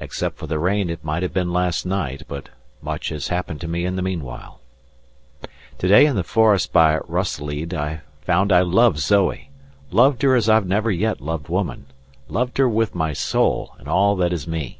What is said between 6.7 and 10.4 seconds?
by Ruysslede I found that I loved Zoe, loved her